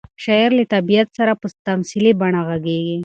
[0.23, 2.97] شاعر له طبیعت سره په تمثیلي بڼه غږېږي.